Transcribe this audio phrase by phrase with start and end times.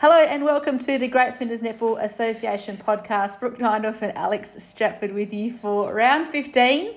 [0.00, 3.38] Hello and welcome to the Great Flinders Netball Association podcast.
[3.38, 6.94] Brooke Neindorf and Alex Stratford with you for round 15.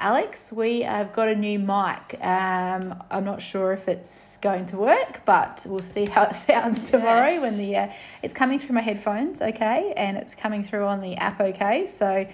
[0.00, 2.18] Alex, we have got a new mic.
[2.20, 6.90] Um, I'm not sure if it's going to work, but we'll see how it sounds
[6.90, 7.42] tomorrow Yes.
[7.42, 7.92] when the uh,
[8.24, 11.86] it's coming through my headphones, okay, and it's coming through on the app, okay.
[11.86, 12.26] So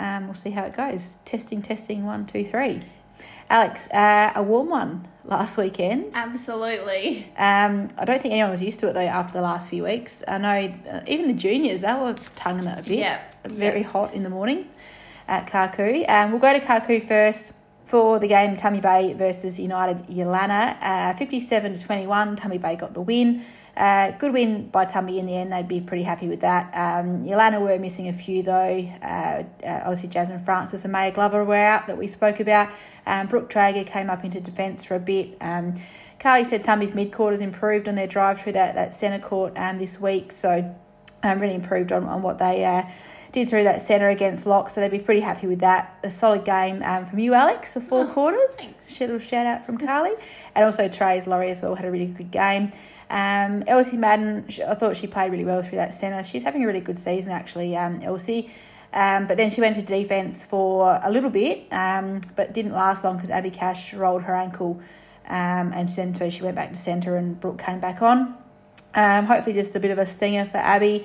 [0.00, 1.18] um, we'll see how it goes.
[1.24, 2.82] Testing, testing, one, two, three.
[3.50, 6.12] Alex, uh, a warm one last weekend.
[6.14, 7.26] Absolutely.
[7.36, 10.22] Um, I don't think anyone was used to it though after the last few weeks.
[10.26, 12.98] I know uh, even the juniors they were tonguing it a bit.
[12.98, 13.20] Yeah.
[13.44, 14.68] Very hot in the morning
[15.28, 16.08] at Karkoo.
[16.08, 17.52] Um, we'll go to Karkoo first
[17.84, 20.76] for the game Tumby Bay versus United Yeelanna.
[20.80, 22.36] Uh, 57 to 21.
[22.36, 23.44] Tumby Bay got the win.
[23.76, 25.52] Uh, good win by Tumby in the end.
[25.52, 26.66] They'd be pretty happy with that.
[26.74, 28.88] Um, Yeelanna were missing a few though.
[29.02, 32.70] Uh, uh, obviously, Jasmine Francis and Maya Glover were out that we spoke about.
[33.06, 35.36] Um, Brooke Traeger came up into defence for a bit.
[35.40, 35.74] Um,
[36.20, 39.78] Carly said Tumby's mid quarters improved on their drive through that, that centre court um,
[39.78, 40.30] this week.
[40.32, 40.74] So
[41.24, 42.84] um, really improved on, on what they uh,
[43.34, 44.70] did through that centre against Lock.
[44.70, 45.98] So they'd be pretty happy with that.
[46.04, 48.70] A solid game um, from you, Alex, for four quarters.
[49.00, 50.12] Little shout out from Carly.
[50.54, 52.70] And also Therese Laurie as well had a really good game.
[53.10, 56.22] Um, Elsie Madden, I thought she played really well through that centre.
[56.22, 58.50] She's having a really good season, actually, um, Elsie.
[58.92, 63.02] Um, but then she went to defence for a little bit, um, but didn't last
[63.02, 64.80] long because Abby Cash rolled her ankle.
[65.26, 68.36] Um, and then so she went back to centre and Brooke came back on.
[68.94, 71.04] Um, hopefully, just a bit of a stinger for Abby.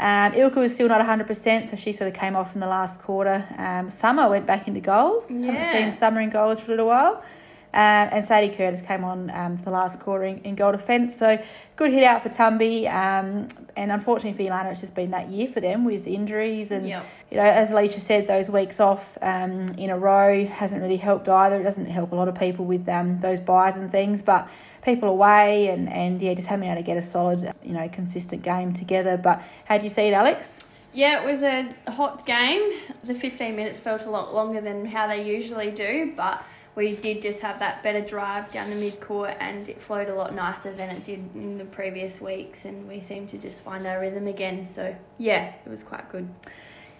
[0.00, 3.02] Um, Ilka was still not 100%, so she sort of came off in the last
[3.02, 3.44] quarter.
[3.58, 5.28] Um, Summer went back into goals.
[5.28, 7.22] Haven't seen Summer in goals for a little while.
[7.72, 11.16] Um, and Sadie Curtis came on um, for the last quarter in, in goal defence.
[11.16, 11.40] So
[11.76, 12.86] good hit out for Tumby.
[12.92, 16.72] Um, and unfortunately for Yeelanna, it's just been that year for them with injuries.
[16.72, 17.06] And, Yep.
[17.30, 21.28] you know, as Alicia said, those weeks off um, in a row hasn't really helped
[21.28, 21.60] either.
[21.60, 24.20] It doesn't help a lot of people with um, those buys and things.
[24.20, 24.48] But
[24.84, 27.88] people away and, and yeah, just haven't been able to get a solid, you know,
[27.88, 29.16] consistent game together.
[29.16, 30.66] But how do you see it, Alex?
[30.92, 32.80] Yeah, it was a hot game.
[33.04, 36.44] The 15 minutes felt a lot longer than how they usually do, but
[36.80, 40.34] we did just have that better drive down the midcourt and it flowed a lot
[40.34, 44.00] nicer than it did in the previous weeks and we seemed to just find our
[44.00, 44.64] rhythm again.
[44.64, 46.26] So, yeah, it was quite good.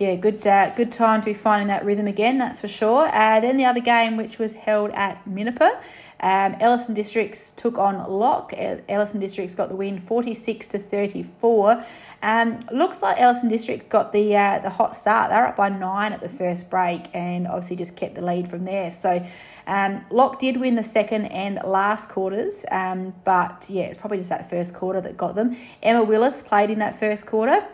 [0.01, 3.11] Yeah, good uh, good time to be finding that rhythm again, that's for sure.
[3.13, 5.79] Uh, then the other game, which was held at Minnipa,
[6.21, 8.55] um, Elliston Districts took on Lock.
[8.57, 11.85] El- Elliston Districts got the win, forty six to thirty four.
[12.23, 15.29] Um, looks like Elliston Districts got the uh, the hot start.
[15.29, 18.49] They were up by nine at the first break, and obviously just kept the lead
[18.49, 18.91] from there.
[18.91, 19.23] So,
[19.67, 24.31] um, Lock did win the second and last quarters, um, but yeah, it's probably just
[24.31, 25.59] that first quarter that got them.
[25.83, 27.69] Emma Willis played in that first quarter.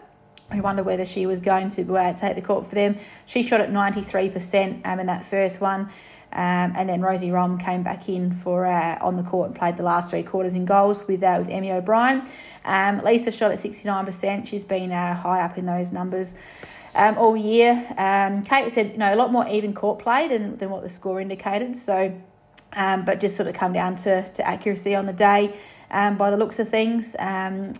[0.50, 2.96] I wonder whether she was going to uh, take the court for them.
[3.26, 5.88] She shot at 93% um, in that first one.
[6.32, 9.76] Um, and then Rosie Rom came back in for uh, on the court and played
[9.76, 12.26] the last three quarters in goals with uh, with Emmy O'Brien.
[12.64, 14.46] Um, Lisa shot at 69%.
[14.46, 16.36] She's been uh, high up in those numbers
[16.94, 17.86] um, all year.
[17.96, 20.88] Um, Kate said, you know, a lot more even court play than, than what the
[20.88, 21.76] score indicated.
[21.76, 22.20] So,
[22.74, 25.56] um, but just sort of come down to, to accuracy on the day
[25.90, 27.16] um, by the looks of things.
[27.18, 27.72] Um,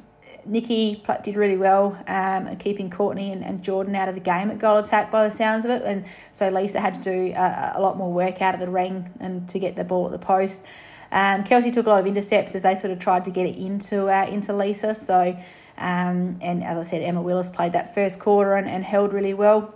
[0.47, 4.59] Nikki did really well um, keeping Courtney and, and Jordan out of the game at
[4.59, 5.83] goal attack by the sounds of it.
[5.83, 9.13] And so Lisa had to do a, a lot more work out of the ring
[9.21, 10.67] and to get the ball at the post.
[11.13, 13.57] Um, Kelsey took a lot of intercepts as they sort of tried to get it
[13.57, 14.95] into uh, into Lisa.
[14.95, 15.37] So,
[15.79, 19.35] um, and as I said, Emma Willis played that first quarter and, and held really
[19.35, 19.75] well.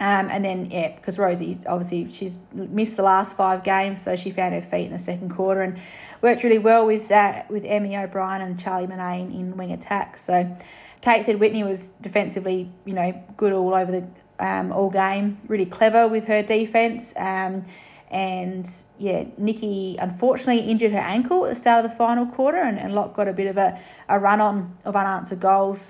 [0.00, 4.30] Um, and then, yeah, because Rosie, obviously, she's missed the last five games, so she
[4.30, 5.76] found her feet in the second quarter and
[6.22, 10.16] worked really well with uh, with Emmy O'Brien and Charlie in, in wing attack.
[10.16, 10.56] So,
[11.00, 14.06] Kate said Whitney was defensively, you know, good all over the
[14.38, 17.12] um, all game, really clever with her defense.
[17.16, 17.64] Um,
[18.10, 22.78] and yeah, Nikki unfortunately injured her ankle at the start of the final quarter, and,
[22.78, 23.78] and Lock got a bit of a,
[24.08, 25.88] a run on of unanswered goals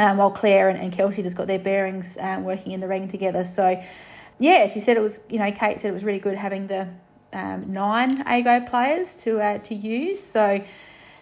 [0.00, 3.06] um, while Claire and, and Kelsey just got their bearings um, working in the ring
[3.06, 3.44] together.
[3.44, 3.80] So,
[4.38, 6.88] yeah, she said it was, you know, Kate said it was really good having the
[7.34, 10.22] um, nine A grade players to uh, to use.
[10.22, 10.64] So,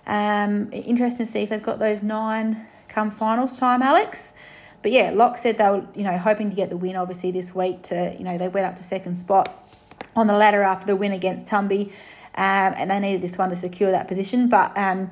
[0.06, 4.34] um, interesting to see if they've got those nine come finals time, Alex.
[4.80, 7.52] But yeah, Lock said they were, you know, hoping to get the win obviously this
[7.52, 7.82] week.
[7.84, 9.52] To you know, they went up to second spot
[10.14, 11.88] on the ladder after the win against Tumby,
[12.36, 14.48] um, and they needed this one to secure that position.
[14.48, 15.10] But um,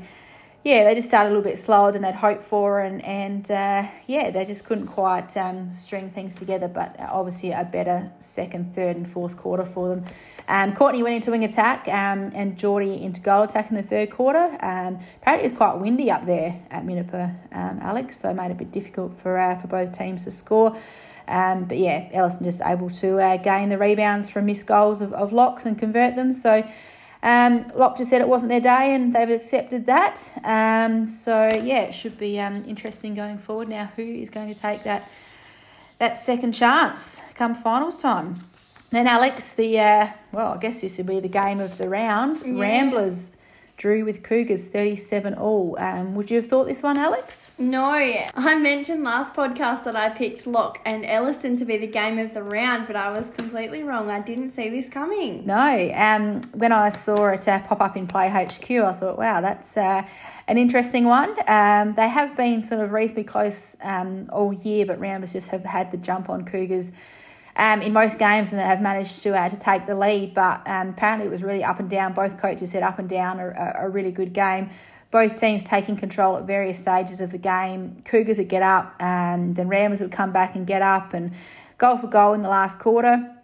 [0.66, 3.86] yeah, they just started a little bit slower than they'd hoped for, and and uh,
[4.08, 6.66] yeah, they just couldn't quite um, string things together.
[6.66, 10.04] But obviously, a better second, third, and fourth quarter for them.
[10.48, 14.10] Um, Courtney went into wing attack, um, and Geordie into goal attack in the third
[14.10, 14.58] quarter.
[14.60, 18.54] Um, apparently, it's quite windy up there at Minnipa, um, Alex, so it made it
[18.54, 20.76] a bit difficult for uh, for both teams to score.
[21.28, 25.12] Um, but yeah, Elliston just able to uh, gain the rebounds from missed goals of,
[25.12, 26.32] of locks and convert them.
[26.32, 26.68] So.
[27.26, 30.30] Um, Lock just said it wasn't their day and they've accepted that.
[30.44, 33.90] Um, so, yeah, it should be um, interesting going forward now.
[33.96, 35.10] Who is going to take that,
[35.98, 38.44] that second chance come finals time?
[38.90, 42.42] Then, Alex, the, uh, well, I guess this will be the game of the round.
[42.46, 42.60] Yeah.
[42.60, 43.36] Ramblers
[43.76, 45.76] drew with Cougars 37 all.
[45.78, 47.54] Um, would you have thought this one, Alex?
[47.58, 52.18] No, I mentioned last podcast that I picked Lock and Elliston to be the game
[52.18, 54.10] of the round, but I was completely wrong.
[54.10, 55.44] I didn't see this coming.
[55.46, 55.92] No.
[55.94, 59.76] Um, when I saw it uh, pop up in Play HQ, I thought, wow, that's
[59.76, 60.06] uh,
[60.48, 61.30] an interesting one.
[61.46, 65.64] Um, they have been sort of reasonably close um, all year, but Ramblers just have
[65.64, 66.92] had the jump on Cougars.
[67.58, 70.90] Um, in most games and have managed to uh, to take the lead, but um,
[70.90, 72.12] apparently it was really up and down.
[72.12, 74.68] Both coaches said up and down a, a really good game.
[75.10, 78.02] Both teams taking control at various stages of the game.
[78.04, 81.32] Cougars would get up, and then Rams would come back and get up and
[81.78, 83.35] goal for goal in the last quarter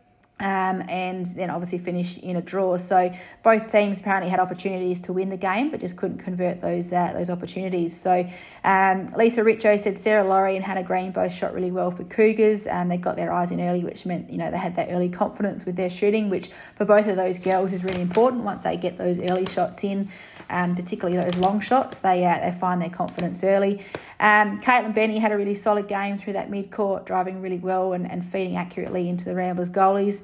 [0.42, 2.76] um, and then obviously finished in a draw.
[2.76, 3.12] So
[3.42, 7.12] both teams apparently had opportunities to win the game, but just couldn't convert those uh,
[7.14, 7.96] those opportunities.
[7.98, 8.28] So
[8.64, 12.66] um, Lisa Richo said Sarah Laurie and Hannah Green both shot really well for Cougars,
[12.66, 15.08] and they got their eyes in early, which meant you know they had that early
[15.08, 18.42] confidence with their shooting, which for both of those girls is really important.
[18.42, 20.08] Once they get those early shots in,
[20.50, 23.80] um, particularly those long shots, they uh, they find their confidence early.
[24.18, 27.92] Um, Caitlin Benny had a really solid game through that mid court, driving really well
[27.92, 30.22] and, and feeding accurately into the Ramblers goalies.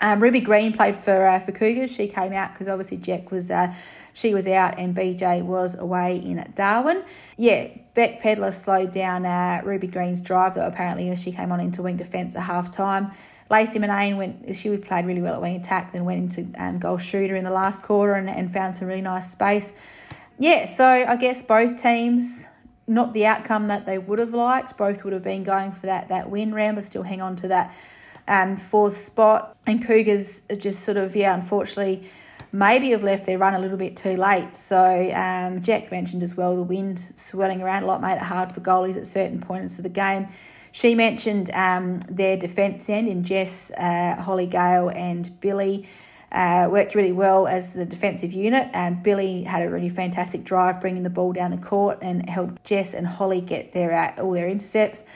[0.00, 1.94] Um, Ruby Green played for uh, for Cougars.
[1.94, 3.74] She came out because obviously Jack was uh,
[4.12, 7.04] she was out and BJ was away in Darwin.
[7.36, 10.66] Yeah, Beck Pedler slowed down uh, Ruby Green's drive though.
[10.66, 13.12] Apparently, she came on into wing defence at half time.
[13.50, 14.56] Lacey Manane went.
[14.56, 17.50] She played really well at wing attack, then went into um, goal shooter in the
[17.50, 19.72] last quarter and, and found some really nice space.
[20.38, 22.46] Yeah, so I guess both teams
[22.86, 24.76] not the outcome that they would have liked.
[24.76, 26.54] Both would have been going for that that win.
[26.54, 27.74] Ramblers still hang on to that
[28.28, 29.56] um, fourth spot.
[29.66, 32.08] And Cougars just sort of, yeah, unfortunately,
[32.52, 34.54] maybe have left their run a little bit too late.
[34.56, 38.52] So um, Jack mentioned as well the wind swirling around a lot made it hard
[38.52, 40.26] for goalies at certain points of the game.
[40.72, 45.88] She mentioned um, their defence end in Jess, uh, Holly Gale, and Billy.
[46.30, 48.68] Uh, worked really well as the defensive unit.
[48.74, 52.64] Um, Billy had a really fantastic drive, bringing the ball down the court and helped
[52.64, 55.06] Jess and Holly get their uh, all their intercepts.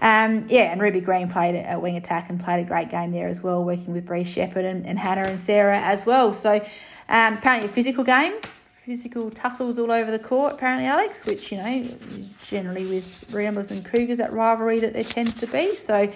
[0.00, 3.28] Um, yeah, and Ruby Green played a wing attack and played a great game there
[3.28, 6.32] as well, working with Bree Shepherd and, and Hannah and Sarah as well.
[6.32, 6.64] So
[7.08, 8.34] um, apparently a physical game,
[8.64, 11.88] physical tussles all over the court, apparently, Alex, which, you know,
[12.46, 15.74] generally with Ramblers and Cougars, that rivalry that there tends to be.
[15.74, 16.12] So,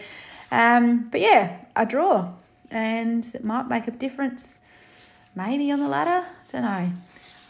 [0.51, 2.33] um, but yeah, a draw.
[2.71, 4.61] And it might make a difference
[5.35, 6.27] maybe on the ladder.
[6.51, 6.93] Don't know.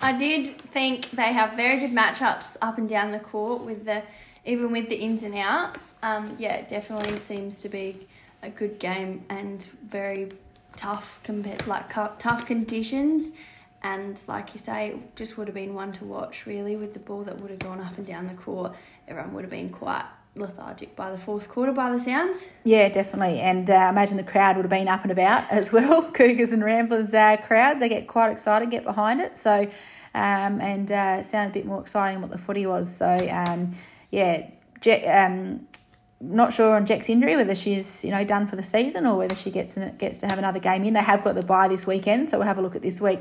[0.00, 4.02] I did think they have very good matchups up and down the court with the
[4.44, 8.06] even with the ins and outs, um, yeah, it definitely seems to be
[8.42, 10.32] a good game and very
[10.76, 13.32] tough compared like tough conditions.
[13.82, 17.22] And like you say, just would have been one to watch really with the ball
[17.24, 18.74] that would have gone up and down the court.
[19.08, 20.04] Everyone would have been quite
[20.34, 22.46] lethargic by the fourth quarter by the sounds.
[22.64, 23.40] Yeah, definitely.
[23.40, 26.02] And uh, imagine the crowd would have been up and about as well.
[26.12, 29.36] Cougars and Ramblers uh, crowds, they get quite excited, get behind it.
[29.36, 29.68] So,
[30.14, 32.94] um, and uh, sounds a bit more exciting than what the footy was.
[32.94, 33.72] So, um,
[34.12, 34.50] yeah,
[35.26, 35.66] um,
[36.20, 39.34] not sure on Jack's injury whether she's you know done for the season or whether
[39.34, 40.94] she gets gets to have another game in.
[40.94, 43.20] They have got the bye this weekend, so we'll have a look at this week.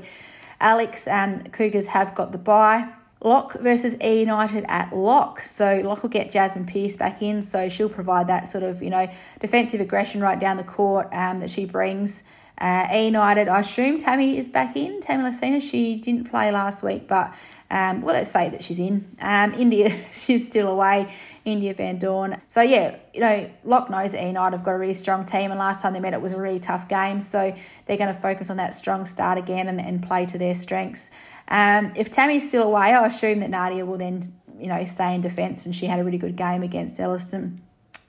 [0.60, 2.90] Alex and um, Cougars have got the bye.
[3.24, 5.42] Lock versus E United at Lock.
[5.42, 8.90] So Lock will get Jasmine Pierce back in, so she'll provide that sort of you
[8.90, 12.24] know defensive aggression right down the court um, that she brings.
[12.58, 15.00] Uh, e United, I assume Tammy is back in.
[15.02, 17.34] Tammy Lacina, she didn't play last week, but
[17.72, 19.16] um, well, let's say that she's in.
[19.22, 21.12] Um, India, she's still away.
[21.46, 22.40] India Van Dorn.
[22.46, 25.60] So yeah, you know, Lock knows that United have got a really strong team, and
[25.60, 27.22] last time they met, it was a really tough game.
[27.22, 30.54] So they're going to focus on that strong start again and, and play to their
[30.54, 31.12] strengths.
[31.48, 34.22] Um, if Tammy's still away, I assume that Nadia will then,
[34.60, 37.62] you know, stay in defence, and she had a really good game against Elliston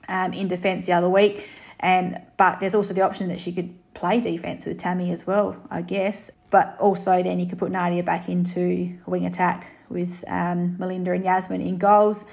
[0.08, 1.48] um, in defence the other week.
[1.82, 5.56] And but there's also the option that she could play defence with Tammy as well,
[5.70, 6.30] I guess.
[6.50, 11.24] But also then you could put Nadia back into wing attack with um, Melinda and
[11.24, 12.24] Yasmin in goals.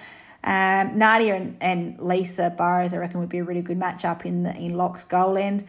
[0.44, 4.44] Um, Nadia and, and Lisa Burrows, I reckon, would be a really good matchup in
[4.44, 5.66] the in Lock's goal end.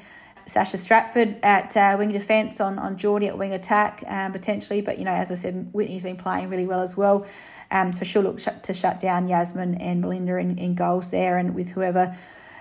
[0.47, 4.81] Sasha Stratford at uh, wing defence on, on Geordie at wing attack um, potentially.
[4.81, 7.25] But, you know, as I said, Whitney's been playing really well as well.
[7.71, 11.55] Um, so she'll look to shut down Yasmin and Melinda in, in goals there and
[11.55, 12.17] with whoever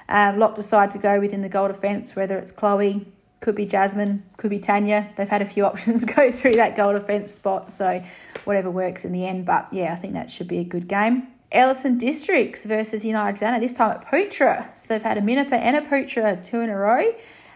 [0.10, 3.08] um, Lock decide to go within the goal defence, whether it's Chloe,
[3.40, 5.12] could be Jasmine, could be Tanya.
[5.16, 8.04] They've had a few options go through that goal defence spot, so
[8.44, 9.46] whatever works in the end.
[9.46, 11.28] But yeah, I think that should be a good game.
[11.52, 14.78] Elliston Districts versus United Dana, this time at Poochera.
[14.78, 17.14] So they've had a Minnipa and a Poochera two in a row.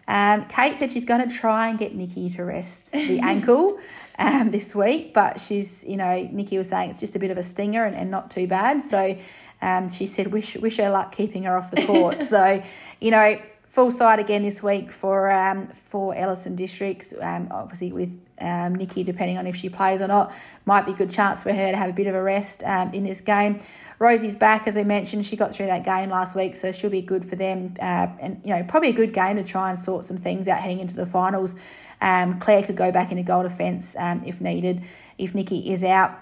[0.08, 3.80] Um, Kate said she's going to try and get Nikki to rest the ankle.
[4.20, 7.38] um, this week, but she's, you know, Nikki was saying it's just a bit of
[7.38, 8.82] a stinger and, and not too bad.
[8.82, 9.18] So
[9.64, 12.22] um, she said, wish, wish her luck keeping her off the court.
[12.34, 12.62] so,
[13.00, 18.20] you know, full side again this week for um, for Elliston Districts, um, obviously with
[18.40, 20.34] um, Nikki, depending on if she plays or not,
[20.66, 22.94] might be a good chance for her to have a bit of a rest um,
[22.94, 23.60] in this game.
[24.00, 25.26] Rosie's back, as I mentioned.
[25.26, 27.76] She got through that game last week, so she'll be good for them.
[27.80, 30.60] Uh, and, you know, probably a good game to try and sort some things out
[30.60, 31.56] heading into the finals.
[32.02, 34.84] Um, Claire could go back into goal defence um, if needed,
[35.18, 36.20] if Nikki is out.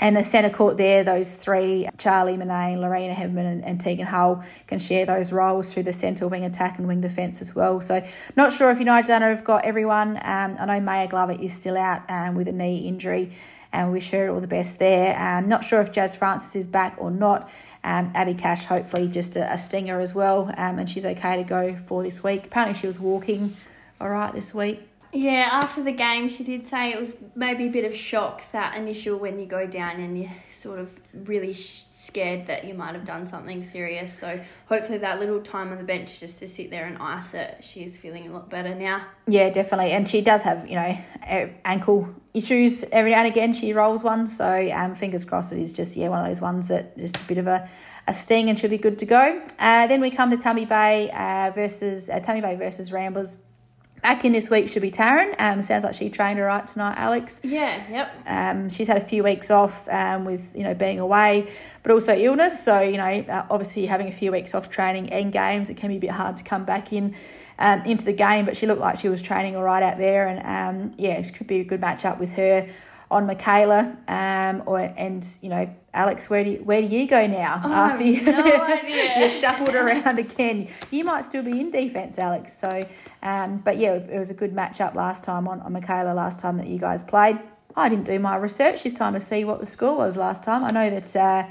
[0.00, 4.44] And the centre court there, those three, Charlie Manane, Lorena Hebman and, and, Tegan Hull,
[4.68, 7.80] can share those roles through the centre wing attack and wing defence as well.
[7.80, 10.16] So not sure if United Dunner have got everyone.
[10.22, 13.32] Um, I know Maya Glover is still out um, with a knee injury
[13.72, 15.18] and wish her all the best there.
[15.18, 17.50] Um, not sure if Jazz Francis is back or not.
[17.84, 21.44] Um, Abby Cash, hopefully just a, a stinger as well, um, and she's okay to
[21.44, 22.46] go for this week.
[22.46, 23.56] Apparently she was walking
[24.00, 24.88] all right this week.
[25.12, 28.76] Yeah, after the game, she did say it was maybe a bit of shock that
[28.76, 33.04] initial when you go down and you're sort of really scared that you might have
[33.04, 34.16] done something serious.
[34.16, 37.58] So hopefully that little time on the bench just to sit there and ice it,
[37.62, 39.06] she's feeling a lot better now.
[39.26, 39.92] Yeah, definitely.
[39.92, 40.98] And she does have, you know,
[41.64, 43.54] ankle issues every now and again.
[43.54, 44.26] She rolls one.
[44.26, 47.24] So um, fingers crossed it is just, yeah, one of those ones that just a
[47.24, 47.68] bit of a,
[48.06, 49.42] a sting and she'll be good to go.
[49.58, 53.38] Uh, then we come to Tumby Bay uh, versus, uh, Tumby Bay versus Ramblers.
[54.02, 55.34] Back in this week should be Taryn.
[55.40, 57.40] Um, sounds like she trained her right tonight, Alex.
[57.42, 58.12] Yeah, yep.
[58.26, 61.50] Um, she's had a few weeks off um, with you know being away,
[61.82, 62.62] but also illness.
[62.64, 65.88] So you know, uh, obviously having a few weeks off training and games, it can
[65.88, 67.14] be a bit hard to come back in
[67.58, 68.44] um, into the game.
[68.44, 71.34] But she looked like she was training all right out there, and um, yeah, it
[71.34, 72.68] could be a good match up with her
[73.10, 73.96] on Michaela.
[74.06, 77.72] Um, or and you know, Alex, where do you, where do you go now oh,
[77.72, 78.80] after you, no
[79.18, 80.68] you're shuffled around again?
[80.90, 82.52] You might still be in defence, Alex.
[82.52, 82.86] So,
[83.22, 86.40] um, but yeah, it was a good match up last time on, on Michaela last
[86.40, 87.38] time that you guys played.
[87.76, 90.64] I didn't do my research this time to see what the score was last time.
[90.64, 91.16] I know that.
[91.16, 91.46] Uh,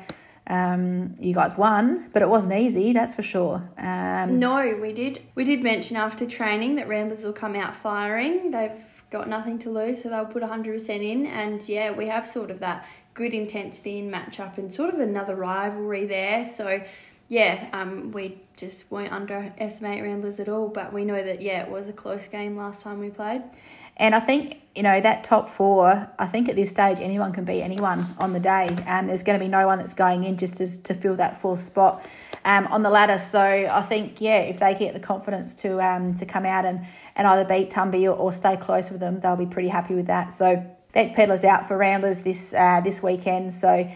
[0.49, 3.69] um, you guys won, but it wasn't easy, that's for sure.
[3.77, 5.21] Um, no, we did.
[5.35, 8.51] We did mention after training that Ramblers will come out firing.
[8.51, 11.25] They've got nothing to lose, so they'll put 100% in.
[11.25, 14.93] And yeah, we have sort of that good intent to intensity in matchup and sort
[14.93, 16.45] of another rivalry there.
[16.45, 16.81] So
[17.27, 20.69] yeah, um, we just won't underestimate Ramblers at all.
[20.69, 23.41] But we know that yeah, it was a close game last time we played.
[23.97, 27.45] And I think, you know, that top four, I think at this stage anyone can
[27.45, 28.67] beat anyone on the day.
[28.87, 31.41] Um, there's going to be no one that's going in just as, to fill that
[31.41, 32.05] fourth spot
[32.45, 33.17] um, on the ladder.
[33.17, 36.85] So I think, yeah, if they get the confidence to um, to come out and,
[37.15, 40.07] and either beat Tumby or, or stay close with them, they'll be pretty happy with
[40.07, 40.31] that.
[40.31, 40.63] So
[40.93, 43.53] Beck Pedler's out for Ramblers this uh, this weekend.
[43.53, 43.89] So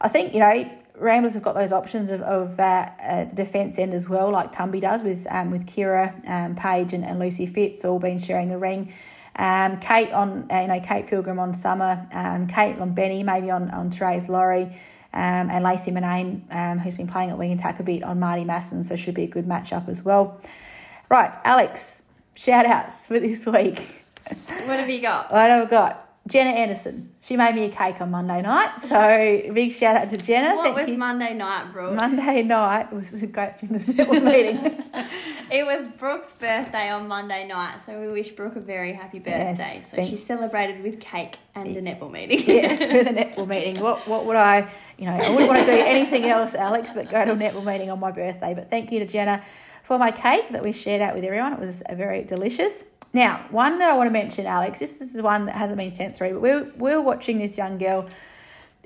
[0.00, 3.78] I think, you know, Ramblers have got those options of, of uh, uh, the defence
[3.78, 7.46] end as well, like Tumby does with um, with Kira um, Page and, and Lucy
[7.46, 8.92] Fitz all been sharing the ring.
[9.36, 13.50] Um, Kate on uh, you know Kate Pilgrim on Summer, um, Kate on Benny, maybe
[13.50, 14.64] on on Therese Laurie,
[15.14, 18.44] um, and Lacey Manane, um, who's been playing at wing attack a bit on Marty
[18.44, 20.40] Masson, so should be a good matchup as well.
[21.08, 24.04] Right, Alex, shout outs for this week.
[24.64, 25.32] What have you got?
[25.32, 26.11] What have I got?
[26.26, 27.12] Jenna Anderson.
[27.20, 28.78] She made me a cake on Monday night.
[28.78, 30.54] So big shout out to Jenna.
[30.54, 30.98] What Thank was you.
[30.98, 31.94] Monday night, Brooke?
[31.94, 34.56] Monday night was a great fitness network meeting.
[35.50, 39.56] it was Brooke's birthday on Monday night, so we wish Brooke a very happy birthday.
[39.58, 42.40] Yes, so she celebrated with cake and a netball meeting.
[42.46, 43.82] yes, with a netball meeting.
[43.82, 47.10] What what would I you know, I wouldn't want to do anything else, Alex, but
[47.10, 48.54] go to a netball meeting on my birthday.
[48.54, 49.42] But thank you to Jenna
[49.92, 51.52] for my cake that we shared out with everyone.
[51.52, 52.84] It was very delicious.
[53.12, 55.92] Now, one that I want to mention, Alex, this is the one that hasn't been
[55.92, 58.08] sent through, but we were, we were watching this young girl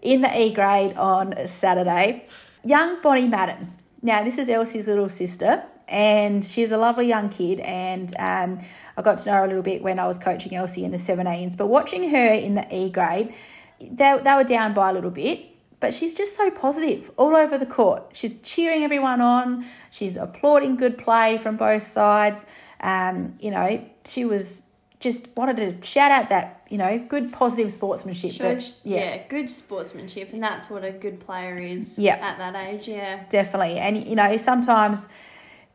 [0.03, 2.27] in the E grade on Saturday.
[2.65, 3.73] Young Bonnie Madden.
[4.03, 7.61] Now, this is Elsie's little sister, and she's a lovely young kid.
[7.61, 8.59] And um,
[8.97, 10.97] I got to know her a little bit when I was coaching Elsie in the
[10.97, 11.57] 17s.
[11.57, 13.33] But watching her in the E grade,
[13.79, 17.59] they, they were down by a little bit, but she's just so positive all over
[17.59, 18.11] the court.
[18.13, 22.47] She's cheering everyone on, she's applauding good play from both sides.
[22.81, 24.67] Um, you know, she was
[25.01, 28.33] just wanted to shout out that you know good positive sportsmanship.
[28.39, 28.97] Yeah.
[28.97, 31.99] yeah, good sportsmanship, and that's what a good player is.
[31.99, 32.15] Yeah.
[32.17, 33.79] at that age, yeah, definitely.
[33.79, 35.09] And you know, sometimes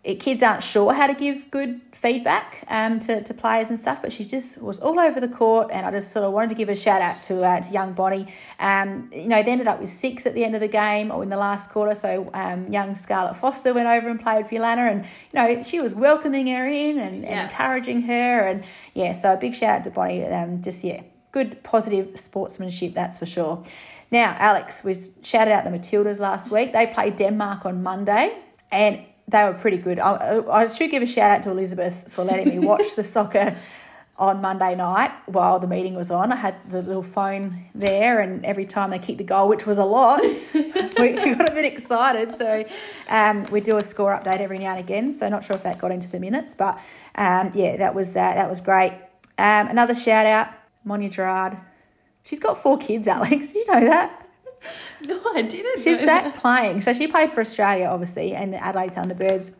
[0.03, 4.01] it, kids aren't sure how to give good feedback um, to, to players and stuff,
[4.01, 6.55] but she just was all over the court, and I just sort of wanted to
[6.55, 8.25] give a shout out to, uh, to young Bonnie.
[8.59, 11.21] Um, you know, they ended up with six at the end of the game or
[11.21, 14.89] in the last quarter, so um, young Scarlett Foster went over and played for Lana,
[14.89, 17.29] and you know, she was welcoming her in and, yeah.
[17.29, 18.63] and encouraging her, and
[18.95, 20.25] yeah, so a big shout out to Bonnie.
[20.25, 23.63] Um, just yeah, good positive sportsmanship, that's for sure.
[24.09, 26.73] Now, Alex, we shouted out the Matildas last week.
[26.73, 28.35] They played Denmark on Monday,
[28.71, 29.99] and they were pretty good.
[29.99, 33.57] I, I should give a shout out to Elizabeth for letting me watch the soccer
[34.17, 36.31] on Monday night while the meeting was on.
[36.31, 39.77] I had the little phone there, and every time they kicked a goal, which was
[39.77, 40.21] a lot,
[40.53, 42.31] we, we got a bit excited.
[42.31, 42.63] So
[43.09, 45.13] um, we do a score update every now and again.
[45.13, 46.75] So not sure if that got into the minutes, but
[47.15, 48.91] um, yeah, that was uh, that was great.
[49.37, 50.49] Um, another shout out,
[50.85, 51.57] Mo'onia Gerrard.
[52.23, 53.55] She's got four kids, Alex.
[53.55, 54.20] You know that.
[55.07, 55.79] No, I didn't.
[55.81, 56.35] She's back that.
[56.37, 56.81] playing.
[56.81, 59.55] So she played for Australia, obviously, and the Adelaide Thunderbirds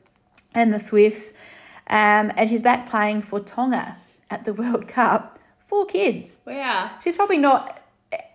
[0.54, 1.34] and the Swifts.
[1.88, 3.98] Um, and she's back playing for Tonga
[4.30, 5.40] at the World Cup.
[5.60, 6.42] Four kids.
[6.46, 6.92] Wow.
[7.04, 7.82] She's probably not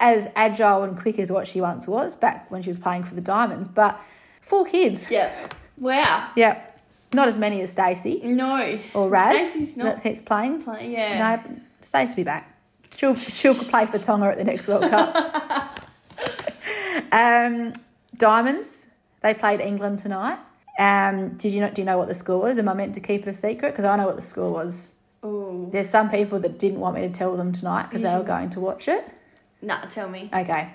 [0.01, 3.15] as agile and quick as what she once was back when she was playing for
[3.15, 4.01] the Diamonds, but
[4.41, 5.09] four kids.
[5.11, 5.55] Yep.
[5.79, 6.31] Wow.
[6.35, 6.61] Yeah.
[7.13, 8.79] Not as many as Stacey No.
[8.95, 10.63] or Raz Stacey's not that keeps playing.
[10.63, 10.91] playing.
[10.93, 11.37] Yeah.
[11.47, 12.53] No, Stacey be back.
[12.97, 15.76] She'll, she'll play for Tonga at the next World Cup.
[17.13, 17.73] um,
[18.17, 18.89] Diamonds,
[19.23, 20.39] they played England tonight.
[20.79, 21.75] Um, did you not?
[21.75, 22.59] Do you know what the score was?
[22.59, 23.73] Am I meant to keep it a secret?
[23.73, 24.93] Because I know what the score was.
[25.23, 25.69] Oh.
[25.73, 28.51] There's some people that didn't want me to tell them tonight because they were going
[28.51, 29.05] to watch it.
[29.63, 30.31] Nah, tell me.
[30.33, 30.71] Okay,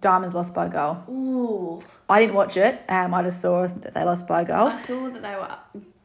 [0.00, 1.04] Diamonds lost by a goal.
[1.08, 1.82] Ooh.
[2.08, 2.82] I didn't watch it.
[2.88, 4.68] Um, I just saw that they lost by a goal.
[4.68, 5.58] I saw that they were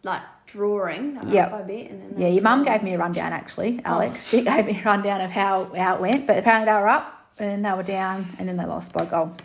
[0.03, 3.81] like drawing up by bit, and then Yeah, your mum gave me a rundown actually,
[3.83, 4.27] Alex.
[4.29, 7.16] She gave me a rundown of how, how it went, but apparently they were up
[7.39, 9.36] and they were down and then they lost by goal.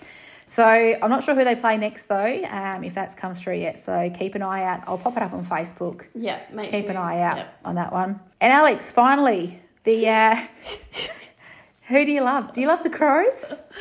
[0.46, 3.78] So I'm not sure who they play next though, um, if that's come through yet.
[3.78, 4.82] So keep an eye out.
[4.86, 6.06] I'll pop it up on Facebook.
[6.14, 7.58] Yeah, make Keep sure an eye out Yep.
[7.64, 8.20] on that one.
[8.40, 10.36] And Alex, finally, the uh,
[11.88, 12.52] who do you love?
[12.52, 13.64] Do you love the Crows?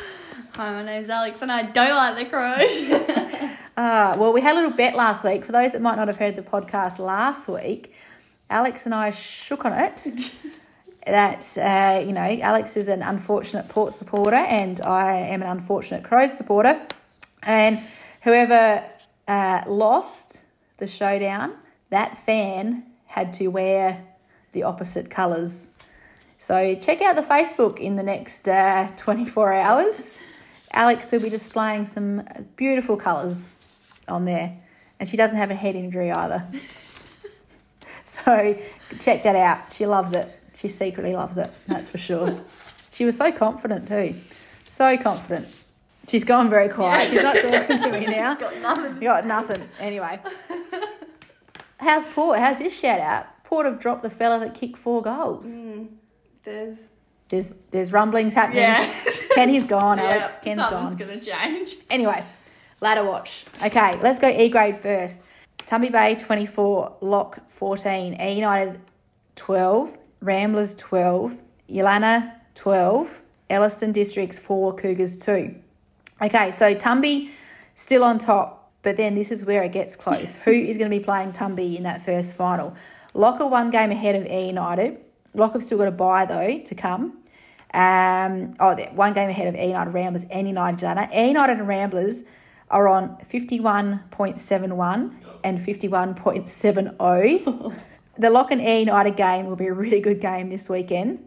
[0.54, 3.48] Hi, my name's Alex, and I don't like the crows.
[3.74, 5.46] Uh, well, we had a little bet last week.
[5.46, 7.94] For those that might not have heard the podcast last week,
[8.50, 10.06] Alex and I shook on it.
[11.06, 16.04] That uh, you know, Alex is an unfortunate Port supporter, and I am an unfortunate
[16.04, 16.80] Crows supporter.
[17.42, 17.80] And
[18.22, 18.88] whoever
[19.26, 20.44] uh, lost
[20.78, 21.54] the showdown,
[21.90, 24.04] that fan had to wear
[24.52, 25.72] the opposite colours.
[26.36, 30.18] So check out the Facebook in the next uh, 24 hours.
[30.72, 33.54] Alex will be displaying some beautiful colours
[34.08, 34.58] on there.
[34.98, 36.46] And she doesn't have a head injury either.
[38.04, 38.58] so
[39.00, 39.72] check that out.
[39.72, 40.41] She loves it.
[40.62, 42.40] She secretly loves it, that's for sure.
[42.90, 44.14] She was so confident too.
[44.64, 45.48] So confident.
[46.08, 47.08] She's gone very quiet.
[47.08, 48.34] She's not talking to me now.
[48.34, 49.00] Got nothing.
[49.00, 49.66] Got nothing.
[49.80, 50.20] Anyway.
[51.78, 52.38] How's Port?
[52.38, 53.26] How's his shout out?
[53.44, 55.58] Port have dropped the fella that kicked four goals.
[55.58, 55.84] Hmm.
[56.44, 56.88] There's
[57.28, 58.62] There's there's rumblings happening.
[58.62, 58.92] yeah.
[59.34, 60.36] Kenny's gone, Alex.
[60.38, 61.08] yeah, Ken's something's gone.
[61.08, 61.76] gonna change.
[61.88, 62.22] Anyway,
[62.82, 63.44] ladder watch.
[63.64, 65.24] Okay, let's go E grade first.
[65.60, 68.80] Tumby Bay 24, Lock 14, E United
[69.36, 75.54] 12, Ramblers 12, Yeelanna 12, Elliston Districts 4, Cougars 2.
[76.22, 77.28] Okay, so Tumby
[77.74, 80.36] still on top, but then this is where it gets close.
[80.42, 82.74] Who is going to be playing Tumby in that first final?
[83.14, 85.00] Lock are one game ahead of E United.
[85.34, 87.18] Lock have still got a bye though to come.
[87.74, 91.08] Um, oh, one game ahead of E United Ramblers and United Jana.
[91.14, 92.24] E United and Ramblers
[92.70, 97.80] are on 51.71 and 51.70.
[98.16, 101.24] the Lock and E United game will be a really good game this weekend.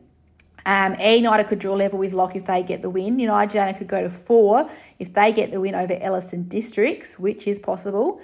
[0.66, 3.20] Um, E United could draw level with Lock if they get the win.
[3.20, 7.48] United Jana could go to four if they get the win over Elliston Districts, which
[7.48, 8.20] is possible.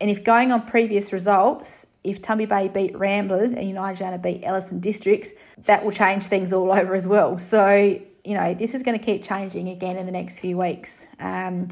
[0.00, 4.42] And if going on previous results, if Tumby Bay beat Ramblers and United Jana beat
[4.44, 5.32] Elliston Districts,
[5.64, 7.38] that will change things all over as well.
[7.38, 11.06] So, you know, this is going to keep changing again in the next few weeks.
[11.18, 11.68] Um,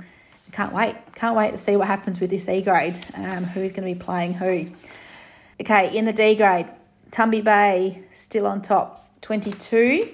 [0.52, 0.96] can't wait.
[1.14, 2.98] Can't wait to see what happens with this E grade.
[3.14, 4.66] Um, who's going to be playing who?
[5.60, 6.66] Okay, in the D grade,
[7.10, 10.10] Tumby Bay still on top, 22.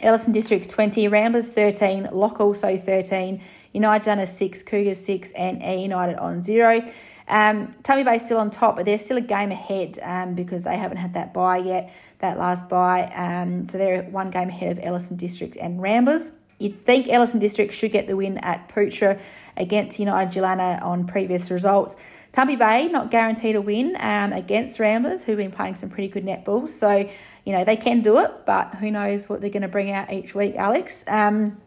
[0.00, 3.40] Elliston Districts 20, Ramblers 13, Lock also 13,
[3.72, 6.84] United Jana 6, Cougars 6, and E United on 0.
[7.28, 10.76] Um, Tumby Bay still on top, but they're still a game ahead um, because they
[10.76, 13.04] haven't had that buy yet, that last buy.
[13.14, 16.32] Um, so they're one game ahead of Elliston Districts and Ramblers.
[16.58, 19.20] You'd think Elliston District should get the win at Poochera
[19.56, 21.96] against United Yeelanna on previous results.
[22.32, 26.24] Tumby Bay not guaranteed a win um, against Ramblers, who've been playing some pretty good
[26.24, 26.68] netballs.
[26.68, 27.08] So,
[27.44, 30.10] you know, they can do it, but who knows what they're going to bring out
[30.12, 31.04] each week, Alex.
[31.08, 31.60] Um,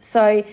[0.00, 0.44] so,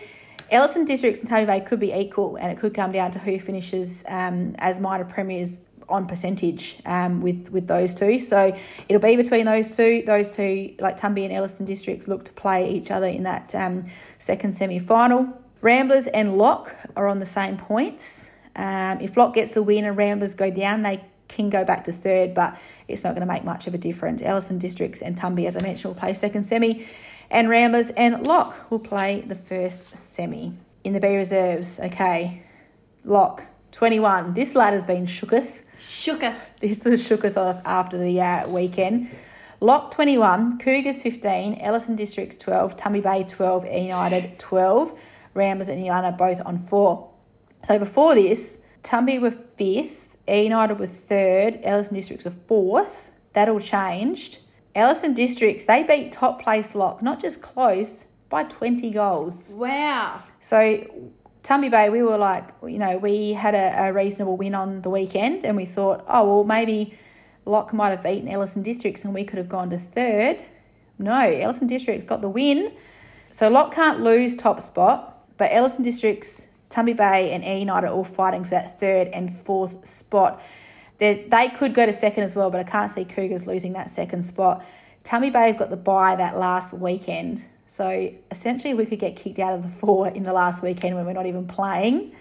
[0.49, 3.37] Elliston Districts and Tumby Bay could be equal, and it could come down to who
[3.37, 8.19] finishes um, as minor premiers on percentage um, with with those two.
[8.19, 8.55] So
[8.87, 10.03] it'll be between those two.
[10.05, 13.85] Those two, like Tumby and Elliston Districts, look to play each other in that um,
[14.17, 15.41] second semi final.
[15.61, 18.31] Ramblers and Lock are on the same points.
[18.59, 21.93] Um, if Lock gets the win and Ramblers go down, they can go back to
[21.93, 24.21] third, but it's not going to make much of a difference.
[24.21, 26.85] Elliston Districts and Tumby, as I mentioned, will play second semi,
[27.29, 30.51] and Ramblers and Lock will play the first semi.
[30.83, 32.43] In the B reserves, okay,
[33.05, 34.33] Lock 21.
[34.33, 35.61] This ladder's been shooketh.
[35.79, 36.35] Shooker.
[36.59, 39.09] This was shooketh off after the uh, weekend.
[39.61, 44.99] Lock 21, Cougars 15, Elliston Districts 12, Tumby Bay 12, E United 12,
[45.33, 47.08] Ramblers and Yeelanna both on four.
[47.63, 53.11] So before this, Tumby were fifth, E United were third, Elliston Districts were fourth.
[53.33, 54.39] That all changed.
[54.75, 59.51] Elliston Districts, they beat top place Lock, not just close, by 20 goals.
[59.55, 60.21] Wow.
[60.39, 61.09] So
[61.43, 64.89] Tumby Bay, we were like, you know, we had a, a reasonable win on the
[64.89, 66.97] weekend and we thought, oh, well, maybe
[67.45, 70.37] Lock might have beaten Elliston Districts and we could have gone to third.
[70.97, 72.73] No, Elliston Districts got the win.
[73.31, 77.93] So Lock can't lose top spot, but Elliston Districts, Tumby Bay, and E United are
[77.93, 80.41] all fighting for that third and fourth spot.
[80.99, 83.89] They, they could go to second as well, but I can't see Cougars losing that
[83.89, 84.63] second spot.
[85.03, 87.45] Tumby Bay have got the bye that last weekend.
[87.65, 91.05] So essentially, we could get kicked out of the four in the last weekend when
[91.05, 92.15] we're not even playing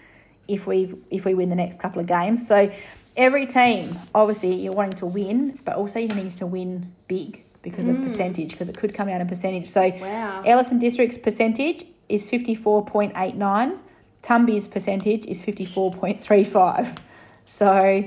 [0.47, 2.47] if we if we win the next couple of games.
[2.47, 2.73] So
[3.17, 7.89] every team, obviously, you're wanting to win, but also you need to win big because
[7.89, 8.05] of mm.
[8.05, 9.67] percentage, because it could come down in percentage.
[9.67, 10.43] So Wow.
[10.47, 13.79] Elliston District's percentage is 54.89.
[14.22, 16.98] Tumby's percentage is 54.35.
[17.46, 18.04] So,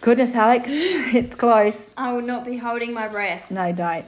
[0.00, 1.94] goodness, Alex, it's close.
[1.96, 3.50] I will not be holding my breath.
[3.50, 4.06] No, don't.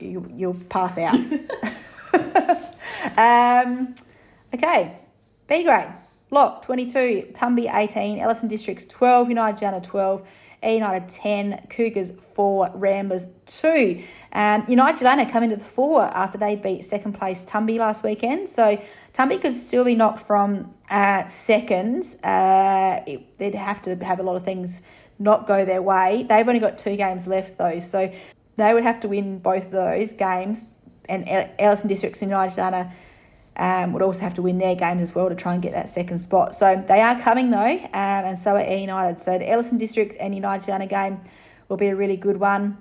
[0.00, 1.14] You, you'll pass out.
[3.16, 3.94] um,
[4.52, 4.98] okay,
[5.46, 5.88] B grade.
[6.30, 10.28] Lock 22, Tumby 18, Elliston Districts 12, United Jana 12,
[10.64, 14.02] E United 10, Cougars 4, Ramblers 2.
[14.32, 18.48] Um, United Jana come into the four after they beat second place Tumby last weekend.
[18.48, 18.80] So
[19.12, 22.04] Tumby could still be knocked from uh, second.
[22.22, 24.82] Uh, it, they'd have to have a lot of things
[25.18, 26.24] not go their way.
[26.28, 28.12] They've only got two games left though, so
[28.56, 30.68] they would have to win both of those games.
[31.08, 32.92] And El- Elliston Districts and United Jana
[33.56, 35.88] um, would also have to win their games as well to try and get that
[35.88, 36.54] second spot.
[36.54, 39.20] So they are coming though, um, and so are E United.
[39.20, 41.20] So the Elliston Districts and United Jana game
[41.68, 42.78] will be a really good one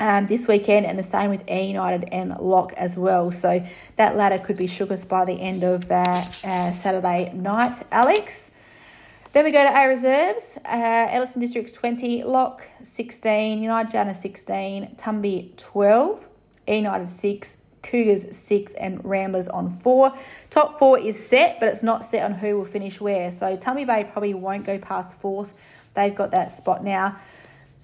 [0.00, 3.30] um, this weekend, and the same with E United and Lock as well.
[3.30, 3.64] So
[3.96, 8.52] that ladder could be shooketh by the end of uh, uh, Saturday night, Alex.
[9.32, 10.58] Then we go to A reserves.
[10.64, 16.28] Uh, Elliston Districts 20, Lock 16, United Jana 16, Tumby 12,
[16.66, 20.12] E United 6, Cougars 6, and Ramblers on 4.
[20.50, 23.30] Top 4 is set, but it's not set on who will finish where.
[23.30, 25.52] So Tumby Bay probably won't go past 4th.
[25.94, 27.16] They've got that spot now.